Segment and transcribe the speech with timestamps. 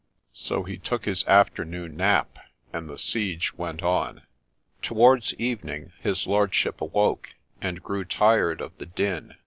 [0.33, 2.39] So he took his afternoon nap,
[2.73, 4.23] and the siege went on.
[4.81, 9.35] Towards evening his lordship awoke, and grew tired of the din.